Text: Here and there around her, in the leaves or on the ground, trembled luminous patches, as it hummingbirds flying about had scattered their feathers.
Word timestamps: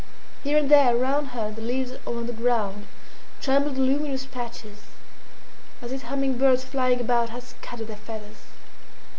Here 0.43 0.57
and 0.57 0.67
there 0.71 0.95
around 0.97 1.25
her, 1.27 1.49
in 1.49 1.53
the 1.53 1.61
leaves 1.61 1.91
or 2.07 2.17
on 2.17 2.25
the 2.25 2.33
ground, 2.33 2.87
trembled 3.39 3.77
luminous 3.77 4.25
patches, 4.25 4.79
as 5.79 5.91
it 5.91 6.01
hummingbirds 6.01 6.63
flying 6.63 6.99
about 6.99 7.29
had 7.29 7.43
scattered 7.43 7.85
their 7.85 7.97
feathers. 7.97 8.41